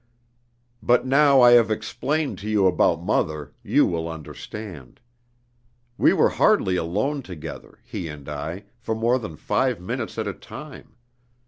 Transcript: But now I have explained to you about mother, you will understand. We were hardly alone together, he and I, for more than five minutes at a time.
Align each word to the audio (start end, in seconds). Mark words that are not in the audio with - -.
But 0.81 1.05
now 1.05 1.41
I 1.41 1.51
have 1.51 1.69
explained 1.69 2.39
to 2.39 2.49
you 2.49 2.65
about 2.65 3.03
mother, 3.03 3.53
you 3.61 3.85
will 3.85 4.09
understand. 4.09 4.99
We 5.95 6.11
were 6.11 6.29
hardly 6.29 6.75
alone 6.75 7.21
together, 7.21 7.77
he 7.83 8.07
and 8.07 8.27
I, 8.27 8.63
for 8.79 8.95
more 8.95 9.19
than 9.19 9.35
five 9.35 9.79
minutes 9.79 10.17
at 10.17 10.25
a 10.27 10.33
time. 10.33 10.95